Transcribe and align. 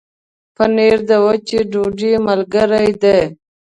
پنېر 0.55 0.97
د 1.09 1.11
وچې 1.25 1.59
ډوډۍ 1.71 2.11
ملګری 2.27 2.91
دی. 3.01 3.19